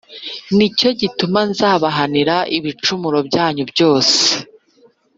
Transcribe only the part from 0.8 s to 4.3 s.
gituma nzabahanira ibicumuro byanyu byose.”